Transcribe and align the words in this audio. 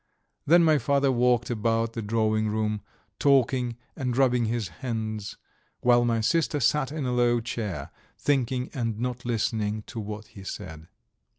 Then 0.47 0.63
my 0.63 0.79
father 0.79 1.11
walked 1.11 1.51
about 1.51 1.93
the 1.93 2.01
drawing 2.01 2.47
room, 2.49 2.81
talking 3.19 3.77
and 3.95 4.17
rubbing 4.17 4.45
his 4.45 4.69
hands, 4.79 5.37
while 5.81 6.05
my 6.05 6.21
sister 6.21 6.59
sat 6.59 6.91
in 6.91 7.05
a 7.05 7.13
low 7.13 7.39
chair, 7.39 7.91
thinking 8.17 8.71
and 8.73 8.99
not 8.99 9.25
listening 9.25 9.83
to 9.83 9.99
what 9.99 10.29
he 10.29 10.43
said. 10.43 10.87